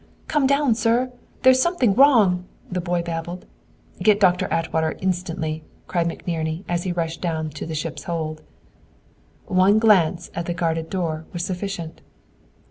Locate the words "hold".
8.05-8.41